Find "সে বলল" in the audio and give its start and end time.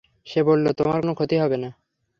0.27-0.65